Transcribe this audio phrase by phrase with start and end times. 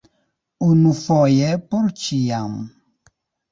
[0.67, 2.59] Unufoje por ĉiam!